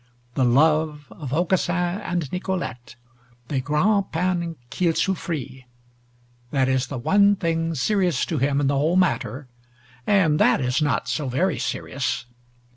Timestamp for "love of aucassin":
0.43-2.01